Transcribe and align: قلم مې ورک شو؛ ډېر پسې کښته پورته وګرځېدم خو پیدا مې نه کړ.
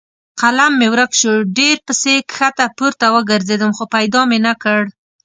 قلم 0.41 0.71
مې 0.79 0.87
ورک 0.93 1.11
شو؛ 1.19 1.33
ډېر 1.57 1.75
پسې 1.87 2.13
کښته 2.31 2.65
پورته 2.77 3.05
وګرځېدم 3.15 3.71
خو 3.77 3.83
پیدا 3.95 4.21
مې 4.29 4.39
نه 4.47 4.53
کړ. 4.63 4.81